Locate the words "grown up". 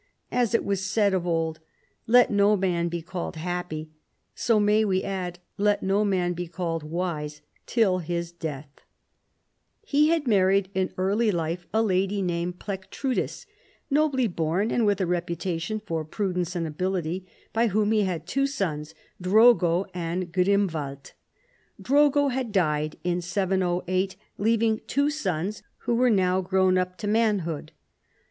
26.41-26.97